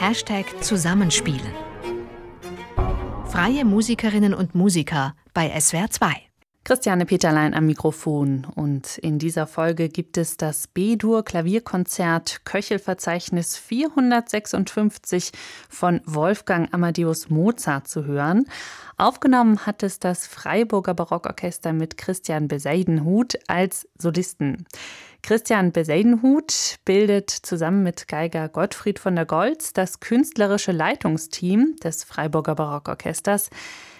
[0.00, 1.52] Hashtag Zusammenspielen.
[3.26, 6.27] Freie Musikerinnen und Musiker bei SWR 2.
[6.68, 15.32] Christiane Peterlein am Mikrofon und in dieser Folge gibt es das B-Dur Klavierkonzert Köchelverzeichnis 456
[15.70, 18.44] von Wolfgang Amadeus Mozart zu hören.
[18.98, 24.66] Aufgenommen hat es das Freiburger Barockorchester mit Christian Beseidenhut als Solisten.
[25.22, 32.56] Christian Beseidenhut bildet zusammen mit Geiger Gottfried von der Goltz das künstlerische Leitungsteam des Freiburger
[32.56, 33.48] Barockorchesters.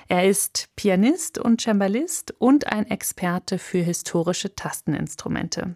[0.08, 5.74] Er ist Pianist und Cembalist und ein Experte für historische Tasteninstrumente.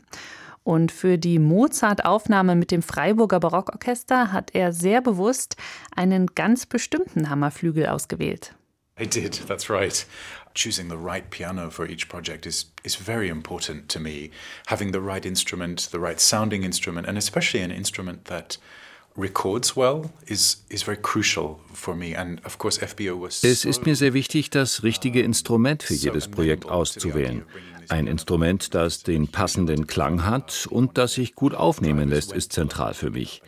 [0.64, 5.56] Und für die Mozart-Aufnahme mit dem Freiburger Barockorchester hat er sehr bewusst
[5.94, 8.54] einen ganz bestimmten Hammerflügel ausgewählt.
[8.98, 10.06] I did, that's right.
[10.54, 14.30] Choosing the right piano for each project is, is very important to me.
[14.66, 18.58] Having the right instrument, the right sounding instrument, and especially an instrument that
[23.44, 27.44] es ist mir sehr wichtig, das richtige Instrument für jedes Projekt auszuwählen.
[27.88, 32.94] Ein Instrument, das den passenden Klang hat und das sich gut aufnehmen lässt, ist zentral
[32.94, 33.42] für mich.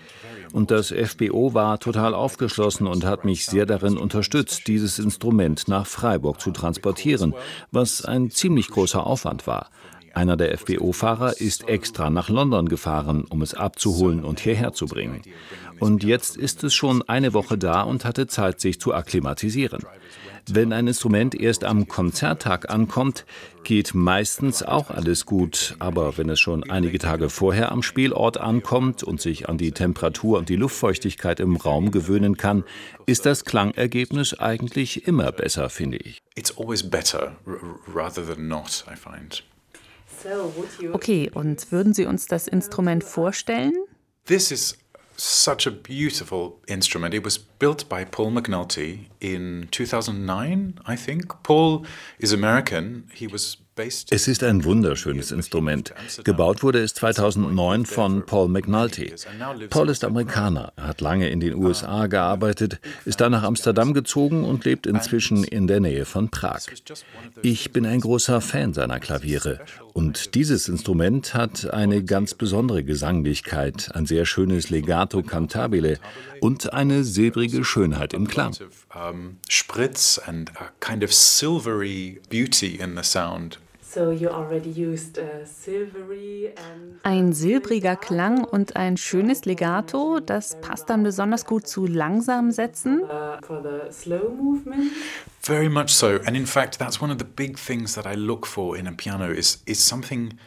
[0.52, 5.86] Und das FBO war total aufgeschlossen und hat mich sehr darin unterstützt, dieses Instrument nach
[5.86, 7.34] Freiburg zu transportieren,
[7.72, 9.70] was ein ziemlich großer Aufwand war.
[10.14, 15.22] Einer der FBO-Fahrer ist extra nach London gefahren, um es abzuholen und hierher zu bringen.
[15.80, 19.82] Und jetzt ist es schon eine Woche da und hatte Zeit, sich zu akklimatisieren.
[20.48, 23.24] Wenn ein Instrument erst am Konzerttag ankommt,
[23.64, 25.74] geht meistens auch alles gut.
[25.78, 30.38] Aber wenn es schon einige Tage vorher am Spielort ankommt und sich an die Temperatur
[30.38, 32.64] und die Luftfeuchtigkeit im Raum gewöhnen kann,
[33.06, 36.22] ist das Klangergebnis eigentlich immer besser, finde ich.
[36.36, 37.36] It's always better
[37.92, 39.42] rather than not, I find.
[40.92, 43.74] Okay, und würden Sie uns das Instrument vorstellen?
[44.26, 44.78] This is
[45.16, 47.14] such a beautiful instrument.
[47.14, 51.42] It was built by Paul McNulty in 2009, I think.
[51.42, 51.82] Paul
[52.18, 53.04] is American.
[53.12, 55.92] He was es ist ein wunderschönes Instrument.
[56.22, 59.12] Gebaut wurde es 2009 von Paul McNulty.
[59.68, 64.44] Paul ist Amerikaner, er hat lange in den USA gearbeitet, ist dann nach Amsterdam gezogen
[64.44, 66.60] und lebt inzwischen in der Nähe von Prag.
[67.42, 69.58] Ich bin ein großer Fan seiner Klaviere
[69.94, 75.98] und dieses Instrument hat eine ganz besondere Gesanglichkeit, ein sehr schönes Legato cantabile
[76.40, 78.54] und eine silbrige Schönheit im Klang.
[79.48, 83.60] Spritz and a kind of silvery beauty in the sound.
[87.02, 93.02] Ein silbriger Klang und ein schönes Legato, das passt dann besonders gut zu langsamen Sätzen.
[95.40, 96.06] Very much so.
[96.24, 98.92] And in fact, that's one of the big things that I look for in a
[98.92, 100.38] piano is, is something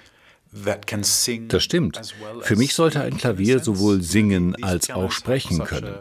[0.52, 2.00] das stimmt.
[2.42, 5.96] Für mich sollte ein Klavier sowohl singen als auch sprechen können.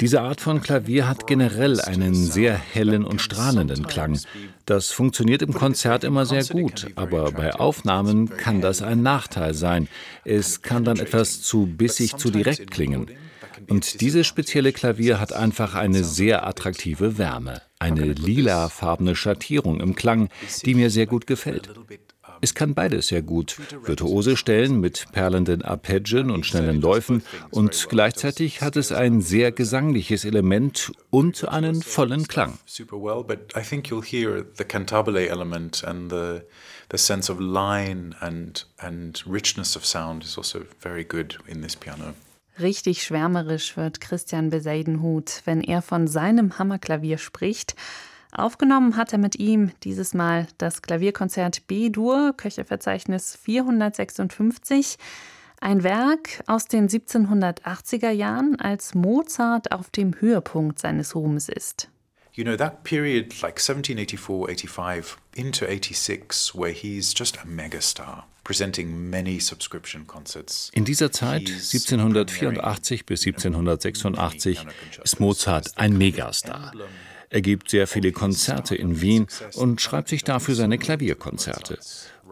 [0.00, 4.18] Diese Art von Klavier hat generell einen sehr hellen und strahlenden Klang.
[4.64, 9.88] Das funktioniert im Konzert immer sehr gut, aber bei Aufnahmen kann das ein Nachteil sein.
[10.24, 13.10] Es kann dann etwas zu bissig, zu direkt klingen.
[13.68, 20.28] Und dieses spezielle Klavier hat einfach eine sehr attraktive Wärme, eine lilafarbene Schattierung im Klang,
[20.64, 21.70] die mir sehr gut gefällt.
[22.40, 23.56] Es kann beides sehr gut.
[23.84, 30.24] Virtuose Stellen mit perlenden Arpeggien und schnellen Läufen und gleichzeitig hat es ein sehr gesangliches
[30.24, 32.58] Element und einen vollen Klang.
[36.90, 41.76] The sense of line and, and richness of sound is also very good in this
[41.76, 42.14] piano.
[42.58, 47.76] Richtig schwärmerisch wird Christian Beseidenhut, wenn er von seinem Hammerklavier spricht.
[48.38, 54.96] Aufgenommen hat er mit ihm dieses Mal das Klavierkonzert B-Dur, Köchelverzeichnis 456.
[55.60, 61.90] Ein Werk aus den 1780er Jahren, als Mozart auf dem Höhepunkt seines Ruhmes ist.
[62.32, 68.24] You know, that period, like 1784, 85, into 86, where he's just a megastar.
[70.72, 74.66] In dieser Zeit, 1784 bis 1786,
[75.04, 76.72] ist Mozart ein Megastar.
[77.30, 81.78] Er gibt sehr viele Konzerte in Wien und schreibt sich dafür seine Klavierkonzerte.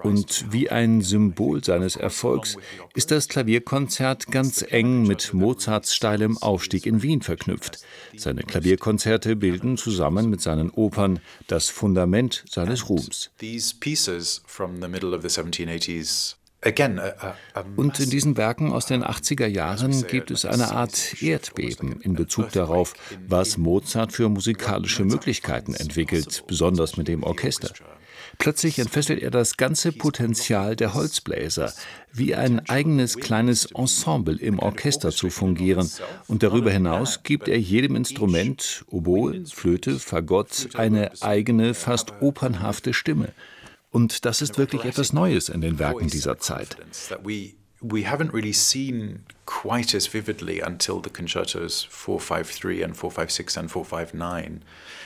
[0.02, 2.56] Und wie ein Symbol seines Erfolgs
[2.94, 7.78] ist das Klavierkonzert ganz eng mit Mozarts steilem Aufstieg in Wien verknüpft.
[8.16, 13.30] Seine Klavierkonzerte bilden zusammen mit seinen Opern das Fundament seines Ruhms.
[17.76, 22.50] Und in diesen Werken aus den 80er Jahren gibt es eine Art Erdbeben in Bezug
[22.52, 22.94] darauf,
[23.28, 27.70] was Mozart für musikalische Möglichkeiten entwickelt, besonders mit dem Orchester.
[28.38, 31.72] Plötzlich entfesselt er das ganze Potenzial der Holzbläser,
[32.12, 35.90] wie ein eigenes kleines Ensemble im Orchester zu fungieren.
[36.26, 43.32] Und darüber hinaus gibt er jedem Instrument, Oboe, Flöte, Fagott, eine eigene, fast opernhafte Stimme.
[43.96, 46.76] Und das ist wirklich etwas Neues in den Werken dieser Zeit.
[47.82, 54.62] we haven't really seen quite as vividly until the concertos 453 and 456 and 459.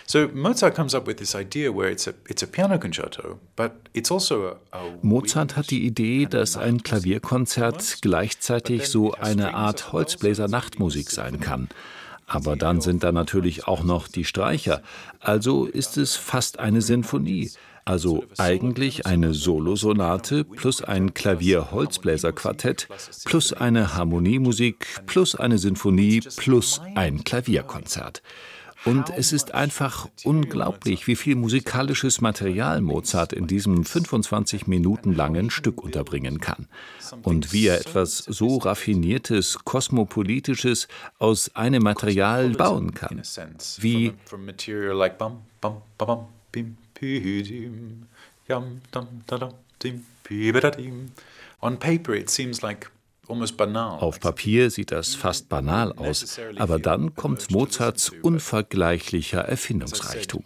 [0.06, 3.72] So Mozart comes up with this idea where it's a it's a piano concerto, but
[3.92, 9.92] it's also a, a Mozart hat die Idee, dass ein Klavierkonzert gleichzeitig so eine Art
[9.92, 11.68] Holzbläser-Nachtmusik sein kann.
[12.26, 14.82] Aber dann sind da natürlich auch noch die Streicher.
[15.18, 17.50] Also ist es fast eine Sinfonie.
[17.90, 22.86] Also eigentlich eine Solosonate plus ein Klavier-Holzbläser-Quartett
[23.24, 28.22] plus eine Harmoniemusik plus eine Sinfonie plus ein Klavierkonzert.
[28.84, 35.50] Und es ist einfach unglaublich, wie viel musikalisches Material Mozart in diesem 25 Minuten langen
[35.50, 36.68] Stück unterbringen kann.
[37.24, 40.86] Und wie er etwas so raffiniertes, kosmopolitisches
[41.18, 43.20] aus einem Material bauen kann.
[43.80, 44.12] Wie
[51.62, 52.90] On paper it seems like
[53.30, 60.42] auf Papier sieht das fast banal aus, aber dann kommt Mozarts unvergleichlicher Erfindungsreichtum.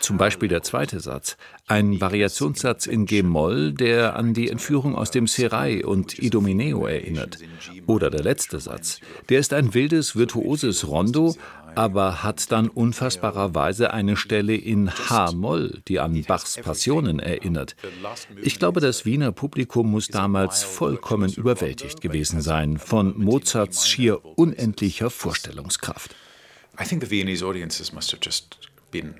[0.00, 1.36] Zum Beispiel der zweite Satz,
[1.66, 7.38] ein Variationssatz in G-Moll, der an die Entführung aus dem Serai und Idomeneo erinnert.
[7.86, 11.36] Oder der letzte Satz, der ist ein wildes, virtuoses Rondo,
[11.76, 17.76] aber hat dann unfassbarerweise eine Stelle in H-Moll, die an Bachs Passionen erinnert.
[18.42, 25.10] Ich glaube, das Wiener Publikum muss damals vollkommen überwältigt gewesen sein von Mozarts schier unendlicher
[25.10, 26.14] Vorstellungskraft.
[26.80, 28.58] I think the Viennese audiences must have just
[28.90, 29.14] been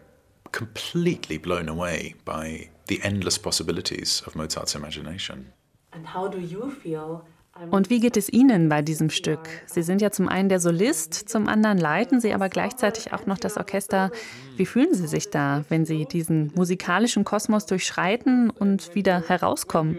[0.53, 5.53] completely blown away by the endless possibilities of Mozart's imagination.
[5.93, 7.25] And how do you feel
[7.71, 9.41] und wie geht es Ihnen bei diesem Stück?
[9.67, 13.39] Sie sind ja zum einen der Solist, zum anderen leiten Sie aber gleichzeitig auch noch
[13.39, 14.11] das Orchester.
[14.57, 19.99] Wie fühlen Sie sich da, wenn Sie diesen musikalischen Kosmos durchschreiten und wieder herauskommen?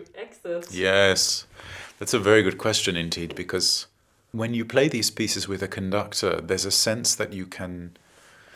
[0.72, 1.48] Yes,
[2.00, 3.88] that's a very good question indeed, because
[4.32, 7.92] when you play these pieces with a conductor, there's a sense that you can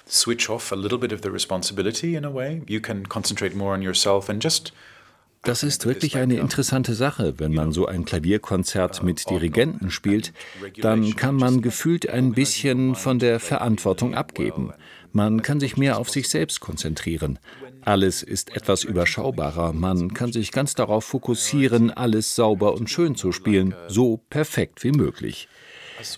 [0.06, 2.62] switch off a little bit of the responsibility in a way.
[2.68, 4.72] You can concentrate more on yourself and just
[5.44, 7.36] das ist wirklich eine interessante Sache.
[7.38, 10.34] Wenn man so ein Klavierkonzert mit Dirigenten spielt,
[10.82, 14.72] dann kann man gefühlt ein bisschen von der Verantwortung abgeben.
[15.14, 17.40] Man kann sich mehr auf sich selbst konzentrieren.
[17.84, 19.74] Alles ist etwas überschaubarer.
[19.74, 24.92] Man kann sich ganz darauf fokussieren, alles sauber und schön zu spielen, so perfekt wie
[24.92, 25.50] möglich.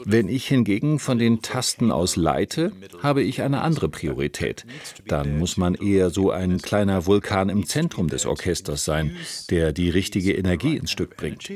[0.06, 2.72] Wenn ich hingegen von den Tasten aus leite,
[3.02, 4.66] habe ich eine andere Priorität.
[5.08, 9.16] Dann muss man eher so ein kleiner Vulkan im Zentrum des Orchesters sein,
[9.50, 11.50] der die richtige Energie ins Stück bringt.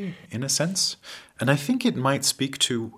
[1.39, 2.91] And I think it might speak to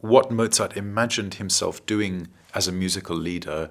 [0.00, 3.70] what Mozart imagined himself doing as a musical leader.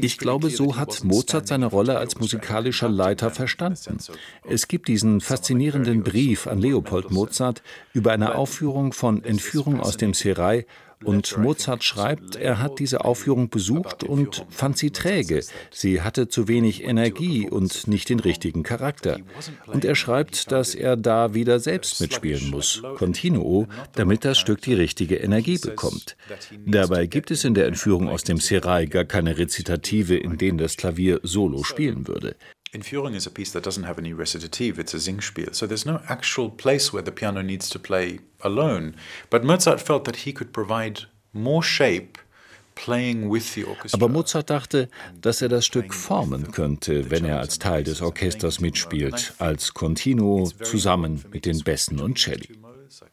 [0.00, 3.98] Ich glaube, so hat Mozart seine Rolle als musikalischer Leiter verstanden.
[4.46, 7.62] Es gibt diesen faszinierenden Brief an Leopold Mozart
[7.92, 10.66] über eine Aufführung von Entführung aus dem Serai
[11.04, 15.42] und Mozart schreibt, er hat diese Aufführung besucht und fand sie träge.
[15.70, 19.18] Sie hatte zu wenig Energie und nicht den richtigen Charakter.
[19.66, 24.74] Und er schreibt, dass er da wieder selbst mitspielen muss, continuo, damit das Stück die
[24.74, 26.16] richtige Energie bekommt.
[26.66, 30.76] Dabei gibt es in der Entführung aus dem Serai gar keine Rezitative, in denen das
[30.76, 32.36] Klavier solo spielen würde.
[32.74, 35.54] Entführung is a piece that doesn't have any recitative, it's a Singspiel.
[35.54, 38.96] So there's no actual place where the piano needs to play alone.
[39.30, 41.02] But Mozart felt that he could provide
[41.32, 42.18] more shape
[43.92, 44.88] aber Mozart dachte,
[45.20, 50.50] dass er das Stück formen könnte, wenn er als Teil des Orchesters mitspielt, als Continuo
[50.62, 52.48] zusammen mit den Bässen und Celli.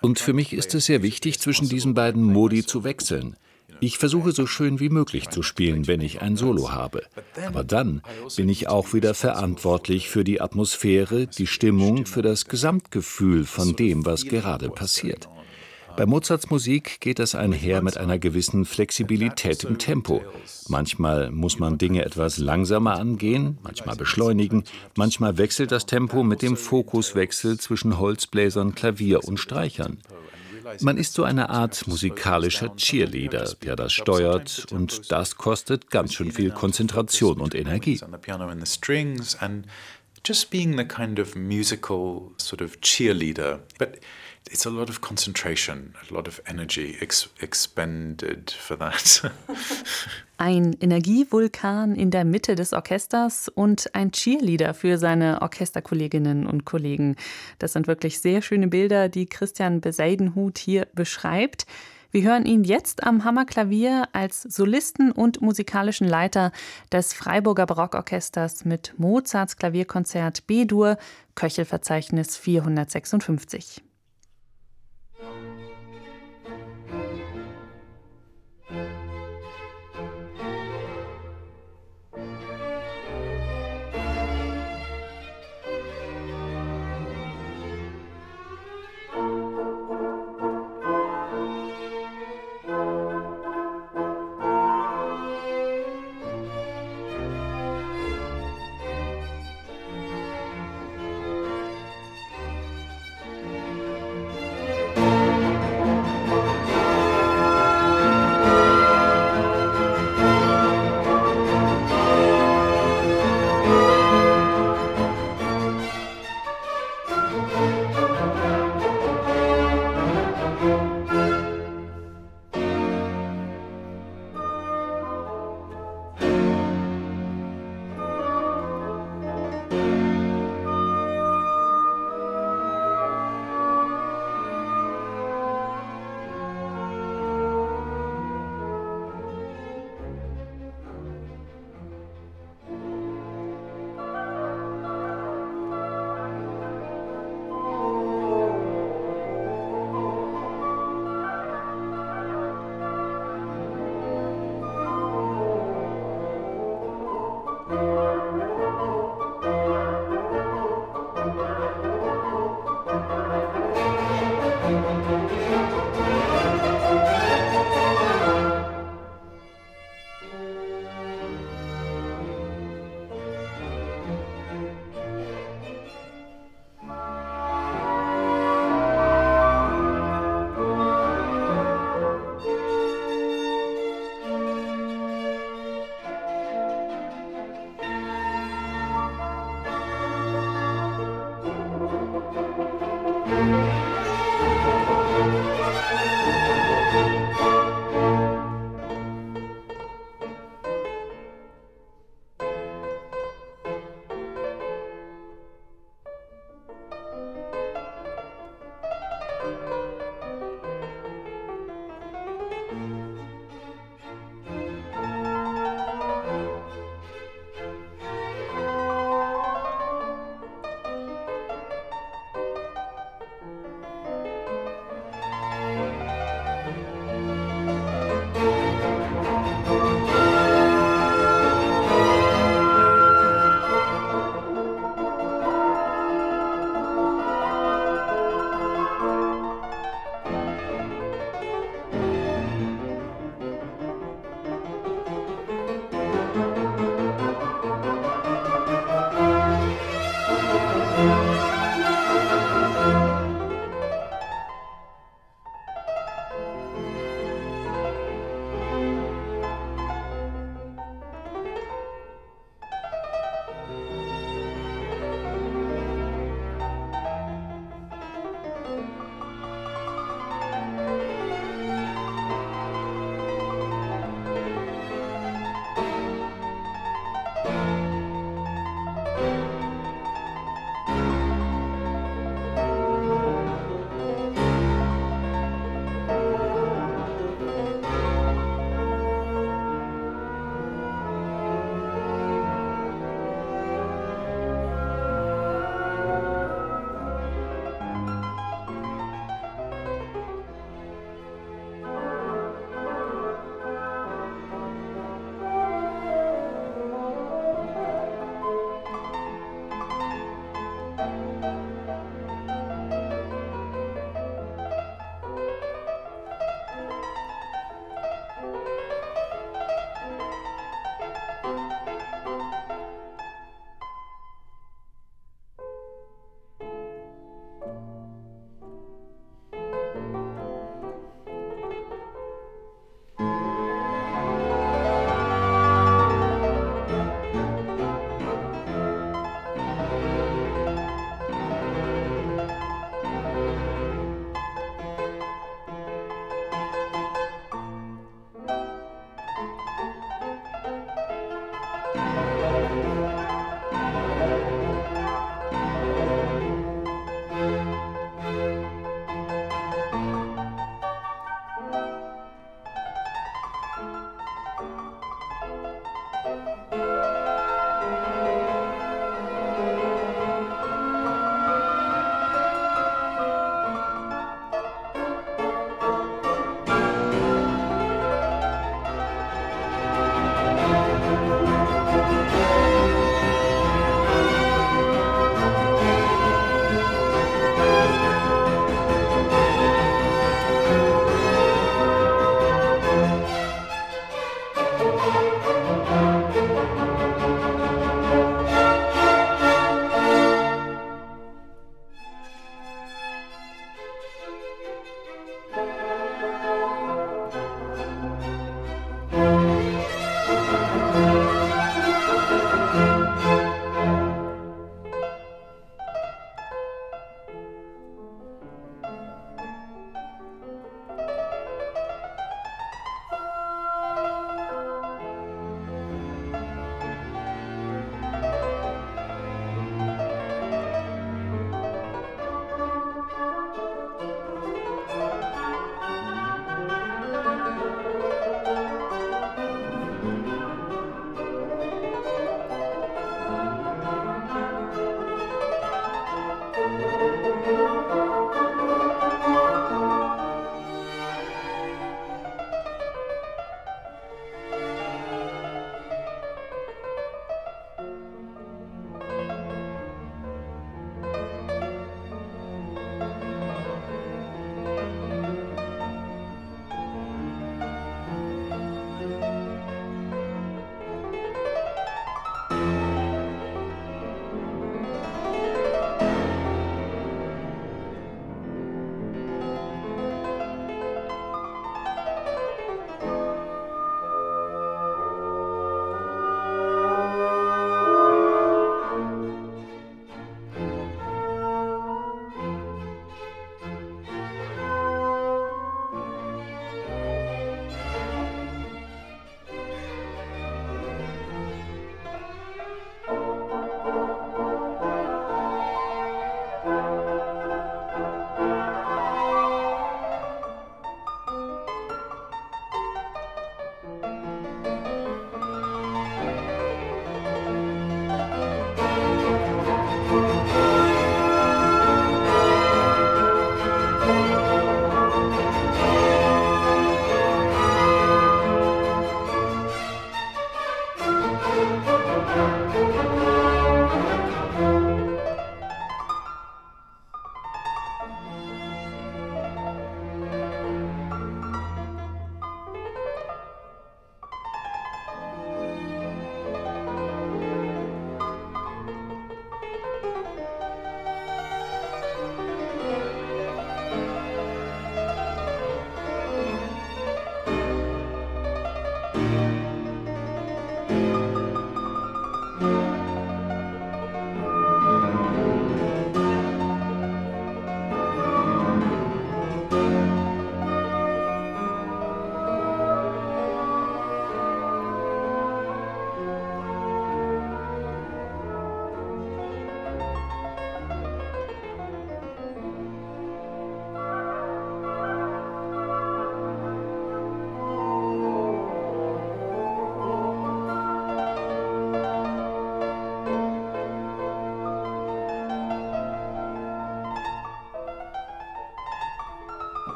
[0.00, 3.36] Und für mich ist es sehr wichtig, zwischen diesen beiden Modi zu wechseln.
[3.84, 7.02] Ich versuche so schön wie möglich zu spielen, wenn ich ein Solo habe.
[7.48, 8.00] Aber dann
[8.36, 14.06] bin ich auch wieder verantwortlich für die Atmosphäre, die Stimmung, für das Gesamtgefühl von dem,
[14.06, 15.28] was gerade passiert.
[15.96, 20.22] Bei Mozarts Musik geht das einher mit einer gewissen Flexibilität im Tempo.
[20.68, 24.62] Manchmal muss man Dinge etwas langsamer angehen, manchmal beschleunigen,
[24.96, 29.98] manchmal wechselt das Tempo mit dem Fokuswechsel zwischen Holzbläsern, Klavier und Streichern.
[30.80, 36.32] Man ist so eine Art musikalischer Cheerleader, der das steuert und das kostet ganz schön
[36.32, 38.00] viel Konzentration und Energie.
[40.24, 43.58] Just being the kind of musical sort of cheerleader.
[43.76, 43.98] But
[44.50, 49.30] it's a lot of concentration, a lot of energy ex expended for that.
[50.38, 57.14] Ein Energievulkan in der Mitte des Orchesters und ein Cheerleader für seine Orchesterkolleginnen und Kollegen.
[57.60, 61.66] Das sind wirklich sehr schöne Bilder, die Christian Beseidenhut hier beschreibt.
[62.10, 66.52] Wir hören ihn jetzt am Hammerklavier als Solisten und musikalischen Leiter
[66.90, 70.98] des Freiburger Barockorchesters mit Mozarts Klavierkonzert B-Dur,
[71.36, 73.82] Köchelverzeichnis 456.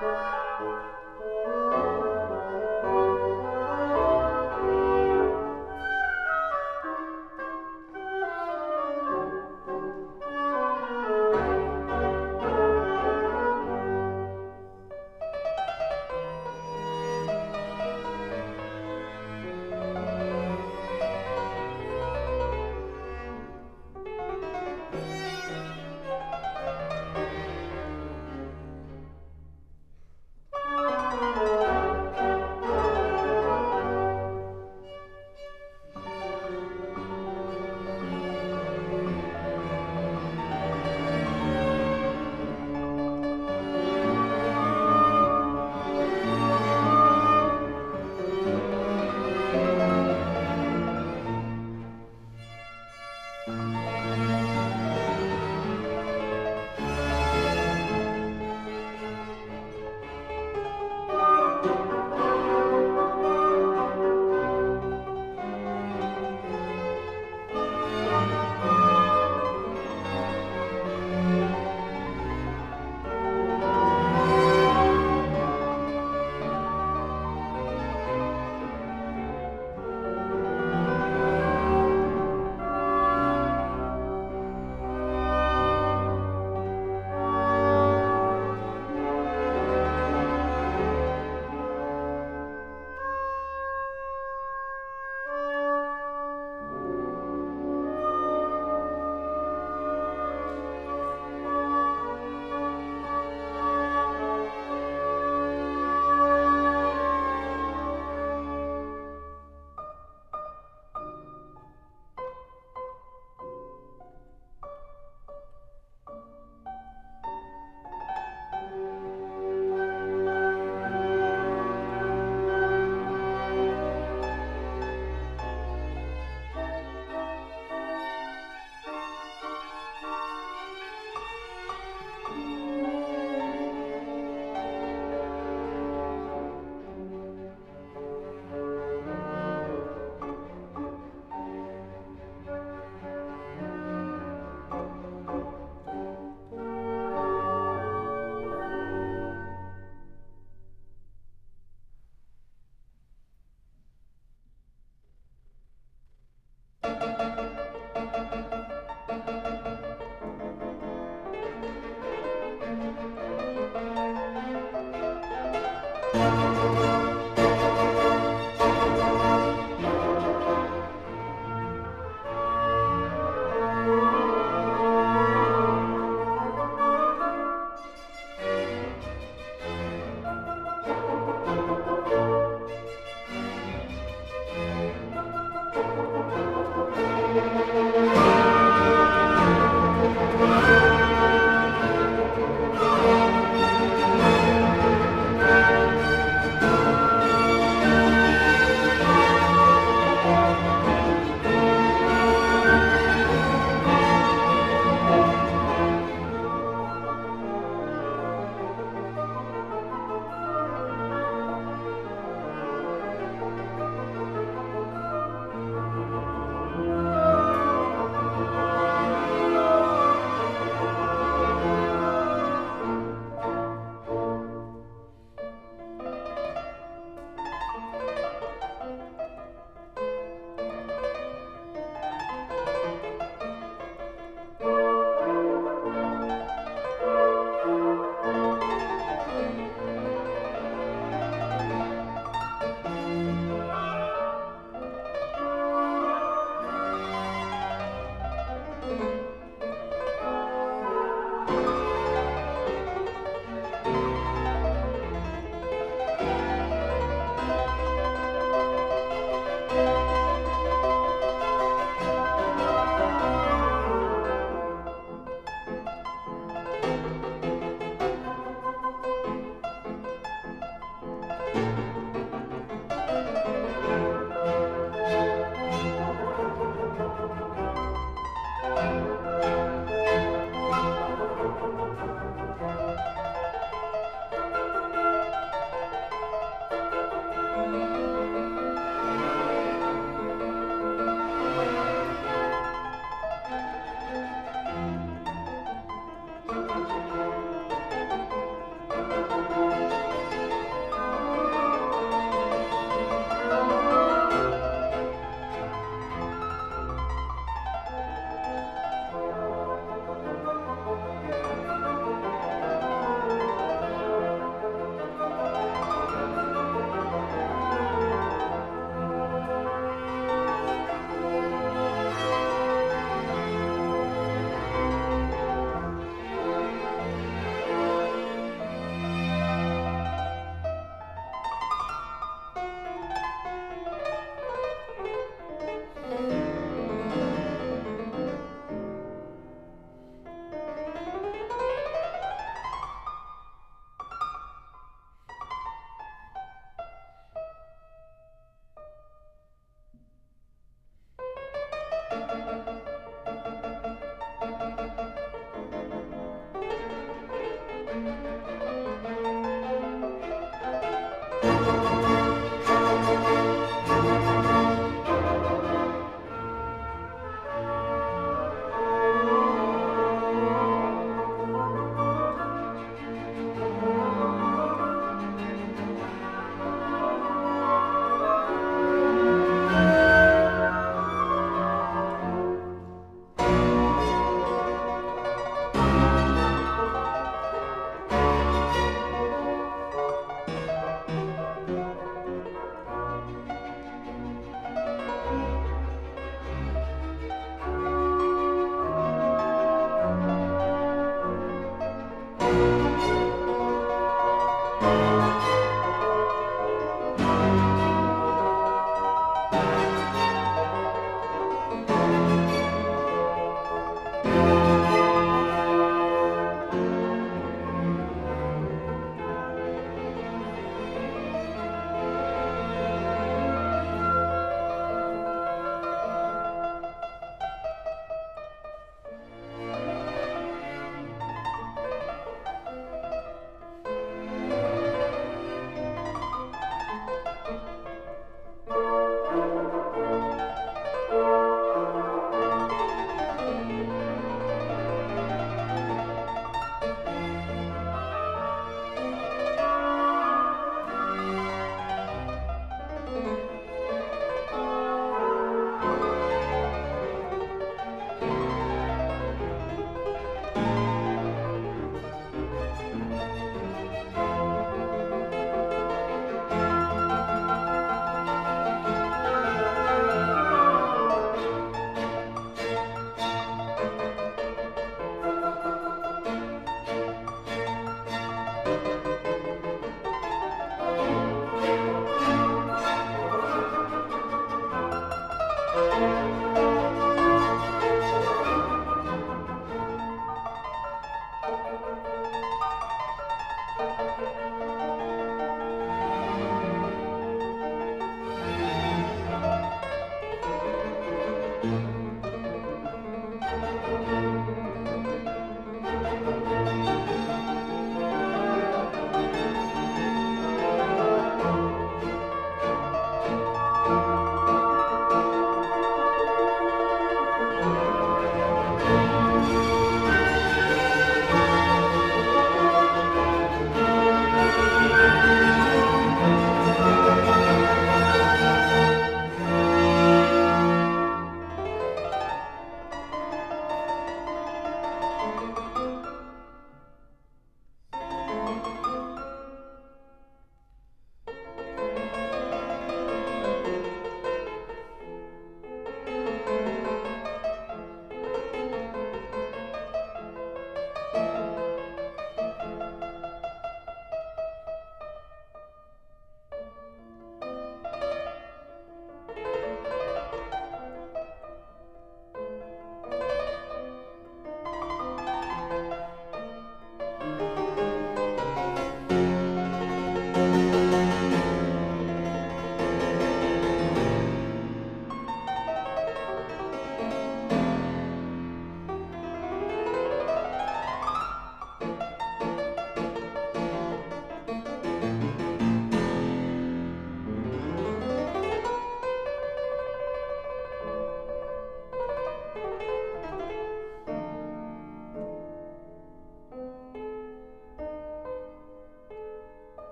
[0.00, 0.97] Música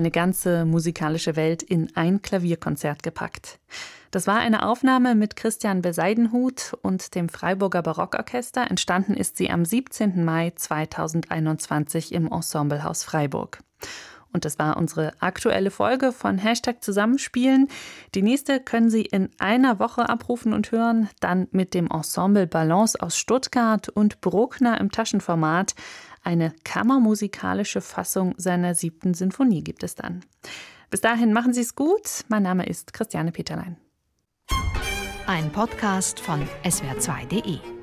[0.00, 3.60] eine ganze musikalische Welt in ein Klavierkonzert gepackt.
[4.10, 8.68] Das war eine Aufnahme mit Christian Beseidenhut und dem Freiburger Barockorchester.
[8.68, 10.24] Entstanden ist sie am 17.
[10.24, 13.60] Mai 2021 im Ensemblehaus Freiburg.
[14.32, 17.68] Und das war unsere aktuelle Folge von Hashtag Zusammenspielen.
[18.14, 23.00] Die nächste können Sie in einer Woche abrufen und hören, dann mit dem Ensemble Balance
[23.00, 25.74] aus Stuttgart und Bruckner im Taschenformat.
[26.22, 30.24] Eine kammermusikalische Fassung seiner siebten Sinfonie gibt es dann.
[30.90, 32.24] Bis dahin machen Sie es gut.
[32.28, 33.76] Mein Name ist Christiane Peterlein.
[35.26, 37.79] Ein Podcast von swr2.de